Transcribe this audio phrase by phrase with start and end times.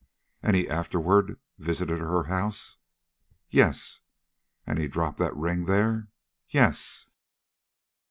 [0.41, 2.79] "And he afterward visited her house?"
[3.51, 3.99] "Yes."
[4.65, 6.07] "And dropped that ring there?"
[6.49, 7.05] "Yes."